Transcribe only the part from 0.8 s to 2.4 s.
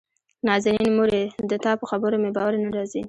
مورې دتا په خبرو مې